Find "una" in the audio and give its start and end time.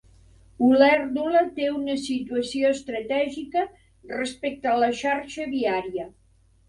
1.73-1.97